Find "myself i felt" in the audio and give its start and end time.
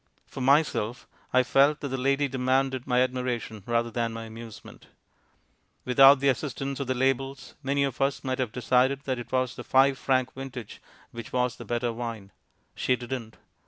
0.41-1.81